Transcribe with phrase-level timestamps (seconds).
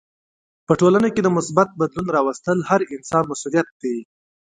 [0.67, 3.97] په ټولنه کې د مثبت بدلون راوستل هر انسان مسولیت دی.